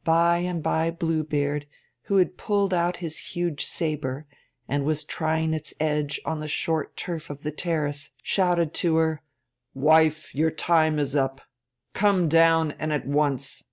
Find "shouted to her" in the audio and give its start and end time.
8.22-9.22